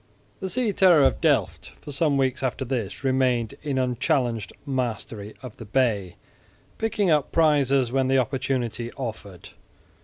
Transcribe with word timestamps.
The 0.39 0.49
"Sea 0.49 0.73
Terror 0.73 1.03
of 1.03 1.21
Delft" 1.21 1.73
for 1.79 1.91
some 1.91 2.17
weeks 2.17 2.41
after 2.41 2.65
this 2.65 3.03
remained 3.03 3.53
in 3.61 3.77
unchallenged 3.77 4.51
mastery 4.65 5.35
of 5.43 5.57
the 5.57 5.65
bay, 5.65 6.15
picking 6.79 7.11
up 7.11 7.31
prizes 7.31 7.91
when 7.91 8.07
the 8.07 8.17
opportunity 8.17 8.91
offered. 8.93 9.49